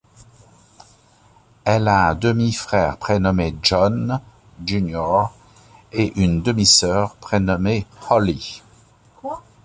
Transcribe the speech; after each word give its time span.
Elle 1.63 1.87
a 1.87 2.07
un 2.07 2.15
demi-frère 2.15 2.97
prénommé 2.97 3.53
John 3.61 4.19
Junior 4.65 5.31
et 5.91 6.19
une 6.19 6.41
demi-sœur 6.41 7.17
prénommée 7.17 7.85
Holly. 8.09 8.63